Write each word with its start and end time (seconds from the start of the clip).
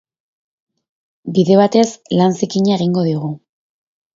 Bide 1.35 1.59
batez, 1.61 1.85
lan 2.21 2.35
zikina 2.41 2.75
egingo 2.79 3.05
digu. 3.11 3.31